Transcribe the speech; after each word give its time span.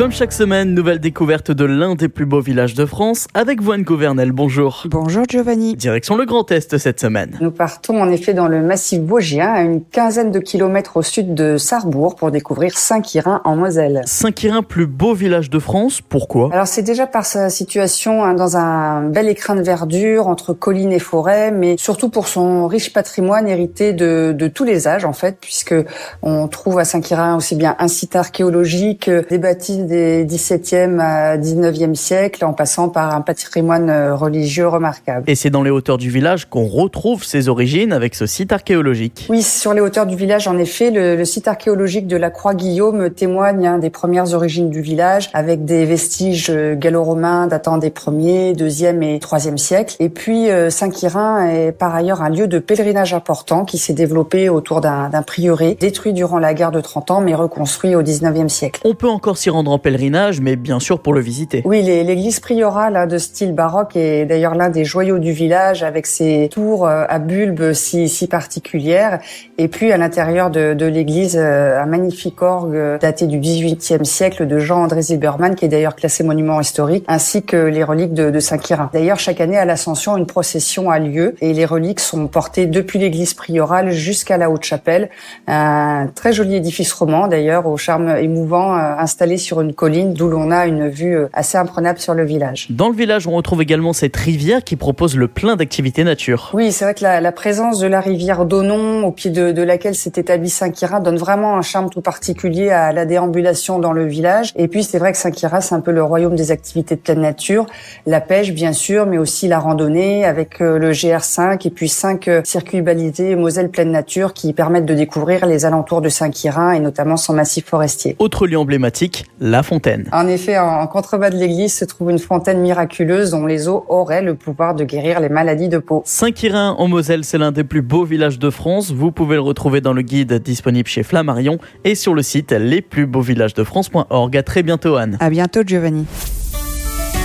Comme 0.00 0.12
chaque 0.12 0.32
semaine, 0.32 0.72
nouvelle 0.72 0.98
découverte 0.98 1.50
de 1.50 1.66
l'un 1.66 1.94
des 1.94 2.08
plus 2.08 2.24
beaux 2.24 2.40
villages 2.40 2.72
de 2.72 2.86
France 2.86 3.26
avec 3.34 3.60
Voine 3.60 3.82
Gouvernel. 3.82 4.32
Bonjour. 4.32 4.84
Bonjour 4.86 5.26
Giovanni. 5.28 5.76
Direction 5.76 6.16
le 6.16 6.24
Grand 6.24 6.50
Est 6.50 6.78
cette 6.78 6.98
semaine. 6.98 7.36
Nous 7.42 7.50
partons 7.50 8.00
en 8.00 8.10
effet 8.10 8.32
dans 8.32 8.48
le 8.48 8.62
massif 8.62 9.02
vosgien, 9.02 9.52
à 9.52 9.60
une 9.60 9.84
quinzaine 9.84 10.30
de 10.30 10.38
kilomètres 10.38 10.96
au 10.96 11.02
sud 11.02 11.34
de 11.34 11.58
Sarrebourg, 11.58 12.16
pour 12.16 12.30
découvrir 12.30 12.78
Saint-Quirin 12.78 13.42
en 13.44 13.56
Moselle. 13.56 14.00
Saint-Quirin, 14.06 14.62
plus 14.62 14.86
beau 14.86 15.12
village 15.12 15.50
de 15.50 15.58
France, 15.58 16.00
pourquoi? 16.00 16.48
Alors 16.50 16.66
c'est 16.66 16.80
déjà 16.80 17.06
par 17.06 17.26
sa 17.26 17.50
situation 17.50 18.24
hein, 18.24 18.32
dans 18.32 18.56
un 18.56 19.02
bel 19.02 19.28
écrin 19.28 19.54
de 19.54 19.60
verdure 19.60 20.28
entre 20.28 20.54
collines 20.54 20.92
et 20.92 20.98
forêts, 20.98 21.50
mais 21.50 21.76
surtout 21.76 22.08
pour 22.08 22.26
son 22.26 22.68
riche 22.68 22.94
patrimoine 22.94 23.46
hérité 23.46 23.92
de, 23.92 24.34
de 24.34 24.48
tous 24.48 24.64
les 24.64 24.88
âges 24.88 25.04
en 25.04 25.12
fait, 25.12 25.36
puisque 25.38 25.74
on 26.22 26.48
trouve 26.48 26.78
à 26.78 26.86
Saint-Quirin 26.86 27.36
aussi 27.36 27.54
bien 27.54 27.76
un 27.78 27.88
site 27.88 28.16
archéologique, 28.16 29.10
des 29.28 29.36
bâtisses 29.36 29.89
des 29.90 30.24
17e 30.24 31.00
à 31.00 31.36
19e 31.36 31.96
siècle, 31.96 32.44
en 32.44 32.52
passant 32.52 32.88
par 32.88 33.12
un 33.12 33.22
patrimoine 33.22 33.90
euh, 33.90 34.14
religieux 34.14 34.68
remarquable. 34.68 35.24
Et 35.28 35.34
c'est 35.34 35.50
dans 35.50 35.64
les 35.64 35.70
hauteurs 35.70 35.98
du 35.98 36.10
village 36.10 36.48
qu'on 36.48 36.66
retrouve 36.66 37.24
ses 37.24 37.48
origines 37.48 37.92
avec 37.92 38.14
ce 38.14 38.24
site 38.26 38.52
archéologique. 38.52 39.26
Oui, 39.28 39.42
sur 39.42 39.74
les 39.74 39.80
hauteurs 39.80 40.06
du 40.06 40.14
village, 40.14 40.46
en 40.46 40.58
effet, 40.58 40.92
le, 40.92 41.16
le 41.16 41.24
site 41.24 41.48
archéologique 41.48 42.06
de 42.06 42.16
la 42.16 42.30
Croix-Guillaume 42.30 43.10
témoigne 43.10 43.66
hein, 43.66 43.78
des 43.78 43.90
premières 43.90 44.32
origines 44.32 44.70
du 44.70 44.80
village, 44.80 45.28
avec 45.34 45.64
des 45.64 45.84
vestiges 45.86 46.50
euh, 46.50 46.76
gallo-romains 46.76 47.48
datant 47.48 47.76
des 47.76 47.90
1er, 47.90 48.54
2e 48.54 49.02
et 49.02 49.18
3e 49.18 49.56
siècles. 49.56 49.96
Et 49.98 50.08
puis, 50.08 50.50
euh, 50.50 50.70
Saint-Quirin 50.70 51.48
est 51.48 51.72
par 51.72 51.92
ailleurs 51.96 52.22
un 52.22 52.28
lieu 52.28 52.46
de 52.46 52.60
pèlerinage 52.60 53.12
important 53.12 53.64
qui 53.64 53.78
s'est 53.78 53.92
développé 53.92 54.48
autour 54.48 54.80
d'un 54.80 55.10
prieuré, 55.26 55.76
détruit 55.80 56.12
durant 56.12 56.38
la 56.38 56.54
guerre 56.54 56.70
de 56.70 56.80
30 56.80 57.10
ans, 57.10 57.20
mais 57.20 57.34
reconstruit 57.34 57.96
au 57.96 58.02
19e 58.02 58.48
siècle. 58.48 58.80
On 58.84 58.94
peut 58.94 59.08
encore 59.08 59.36
s'y 59.36 59.50
rendre 59.50 59.69
en 59.70 59.78
pèlerinage, 59.78 60.40
mais 60.40 60.56
bien 60.56 60.80
sûr 60.80 61.00
pour 61.00 61.12
le 61.12 61.20
visiter. 61.20 61.62
Oui, 61.64 61.82
l'église 61.82 62.40
priorale 62.40 63.08
de 63.08 63.18
style 63.18 63.52
baroque 63.52 63.96
est 63.96 64.26
d'ailleurs 64.26 64.54
l'un 64.54 64.70
des 64.70 64.84
joyaux 64.84 65.18
du 65.18 65.32
village 65.32 65.82
avec 65.82 66.06
ses 66.06 66.48
tours 66.50 66.86
euh, 66.86 67.04
à 67.08 67.18
bulbes 67.18 67.72
si, 67.72 68.08
si 68.08 68.26
particulières. 68.26 69.20
Et 69.58 69.68
puis 69.68 69.92
à 69.92 69.96
l'intérieur 69.96 70.50
de, 70.50 70.74
de 70.74 70.86
l'église, 70.86 71.36
euh, 71.38 71.80
un 71.80 71.86
magnifique 71.86 72.42
orgue 72.42 72.98
daté 73.00 73.26
du 73.26 73.38
XVIIIe 73.38 74.04
siècle 74.04 74.46
de 74.46 74.58
Jean-André 74.58 75.02
Zilberman, 75.02 75.54
qui 75.54 75.64
est 75.64 75.68
d'ailleurs 75.68 75.96
classé 75.96 76.24
monument 76.24 76.60
historique, 76.60 77.04
ainsi 77.08 77.42
que 77.42 77.56
les 77.56 77.84
reliques 77.84 78.14
de, 78.14 78.30
de 78.30 78.40
Saint-Quirin. 78.40 78.90
D'ailleurs, 78.92 79.18
chaque 79.18 79.40
année 79.40 79.58
à 79.58 79.64
l'Ascension, 79.64 80.16
une 80.16 80.26
procession 80.26 80.90
a 80.90 80.98
lieu 80.98 81.34
et 81.40 81.52
les 81.52 81.64
reliques 81.64 82.00
sont 82.00 82.26
portées 82.26 82.66
depuis 82.66 82.98
l'église 82.98 83.34
priorale 83.34 83.90
jusqu'à 83.90 84.36
la 84.36 84.50
Haute-Chapelle. 84.50 85.10
Un 85.46 86.08
très 86.14 86.32
joli 86.32 86.56
édifice 86.56 86.92
roman 86.92 87.28
d'ailleurs, 87.28 87.66
au 87.66 87.76
charme 87.76 88.16
émouvant, 88.16 88.76
euh, 88.76 88.94
installé 88.98 89.36
sur 89.36 89.59
une 89.62 89.74
colline 89.74 90.14
d'où 90.14 90.28
l'on 90.28 90.50
a 90.50 90.66
une 90.66 90.88
vue 90.88 91.16
euh, 91.16 91.28
assez 91.32 91.58
imprenable 91.58 91.98
sur 91.98 92.14
le 92.14 92.24
village. 92.24 92.66
Dans 92.70 92.88
le 92.88 92.94
village, 92.94 93.26
on 93.26 93.32
retrouve 93.32 93.62
également 93.62 93.92
cette 93.92 94.16
rivière 94.16 94.64
qui 94.64 94.76
propose 94.76 95.16
le 95.16 95.28
plein 95.28 95.56
d'activités 95.56 96.04
nature. 96.04 96.50
Oui, 96.54 96.72
c'est 96.72 96.84
vrai 96.84 96.94
que 96.94 97.02
la, 97.02 97.20
la, 97.20 97.32
présence 97.32 97.78
de 97.78 97.86
la 97.86 98.00
rivière 98.00 98.44
d'Onon, 98.44 99.04
au 99.04 99.12
pied 99.12 99.30
de, 99.30 99.52
de 99.52 99.62
laquelle 99.62 99.94
s'est 99.94 100.12
établi 100.16 100.48
Saint-Quirin, 100.48 101.00
donne 101.00 101.16
vraiment 101.16 101.56
un 101.56 101.62
charme 101.62 101.90
tout 101.90 102.00
particulier 102.00 102.70
à 102.70 102.92
la 102.92 103.06
déambulation 103.06 103.78
dans 103.78 103.92
le 103.92 104.06
village. 104.06 104.52
Et 104.56 104.68
puis, 104.68 104.84
c'est 104.84 104.98
vrai 104.98 105.12
que 105.12 105.18
Saint-Quirin, 105.18 105.60
c'est 105.60 105.74
un 105.74 105.80
peu 105.80 105.92
le 105.92 106.02
royaume 106.02 106.34
des 106.34 106.50
activités 106.50 106.96
de 106.96 107.00
pleine 107.00 107.20
nature. 107.20 107.66
La 108.06 108.20
pêche, 108.20 108.52
bien 108.52 108.72
sûr, 108.72 109.06
mais 109.06 109.18
aussi 109.18 109.48
la 109.48 109.58
randonnée 109.58 110.24
avec 110.24 110.60
euh, 110.60 110.78
le 110.78 110.92
GR5 110.92 111.66
et 111.66 111.70
puis 111.70 111.88
cinq 111.88 112.28
euh, 112.28 112.40
circuits 112.44 112.82
balisés 112.82 113.36
Moselle 113.36 113.70
pleine 113.70 113.90
nature 113.90 114.32
qui 114.32 114.52
permettent 114.52 114.86
de 114.86 114.94
découvrir 114.94 115.46
les 115.46 115.64
alentours 115.64 116.00
de 116.00 116.08
Saint-Quirin 116.08 116.72
et 116.72 116.80
notamment 116.80 117.16
son 117.16 117.34
massif 117.34 117.66
forestier. 117.66 118.16
Autre 118.18 118.46
lieu 118.46 118.58
emblématique, 118.58 119.26
la 119.50 119.62
fontaine. 119.62 120.08
En 120.12 120.26
effet, 120.26 120.58
en 120.58 120.86
contrebas 120.86 121.30
de 121.30 121.36
l'église 121.36 121.74
se 121.74 121.84
trouve 121.84 122.10
une 122.10 122.18
fontaine 122.18 122.60
miraculeuse 122.60 123.30
dont 123.30 123.46
les 123.46 123.68
eaux 123.68 123.84
auraient 123.88 124.22
le 124.22 124.34
pouvoir 124.34 124.74
de 124.74 124.84
guérir 124.84 125.20
les 125.20 125.28
maladies 125.28 125.68
de 125.68 125.78
peau. 125.78 126.02
Saint-Quirin 126.04 126.76
en 126.78 126.88
Moselle, 126.88 127.24
c'est 127.24 127.38
l'un 127.38 127.52
des 127.52 127.64
plus 127.64 127.82
beaux 127.82 128.04
villages 128.04 128.38
de 128.38 128.50
France. 128.50 128.92
Vous 128.92 129.12
pouvez 129.12 129.34
le 129.34 129.42
retrouver 129.42 129.80
dans 129.80 129.92
le 129.92 130.02
guide 130.02 130.34
disponible 130.34 130.88
chez 130.88 131.02
Flammarion 131.02 131.58
et 131.84 131.94
sur 131.94 132.14
le 132.14 132.22
site 132.22 132.52
lesplusbeauxvillagesdefrance.org. 132.52 134.36
À 134.36 134.42
très 134.42 134.62
bientôt 134.62 134.96
Anne. 134.96 135.16
À 135.20 135.30
bientôt 135.30 135.62
Giovanni. 135.66 136.06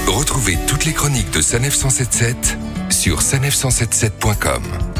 Retrouvez 0.07 0.57
toutes 0.67 0.85
les 0.85 0.93
chroniques 0.93 1.31
de 1.33 1.41
Sanef 1.41 1.73
177 1.73 2.57
sur 2.89 3.19
sanef177.com. 3.19 4.94